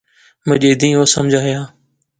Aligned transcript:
مجیدیں 0.47 0.95
او 0.97 1.03
سمجھایا 1.15 1.61